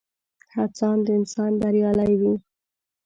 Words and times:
هڅاند 0.55 1.05
انسان 1.17 1.51
بريالی 1.61 2.13
وي. 2.21 2.33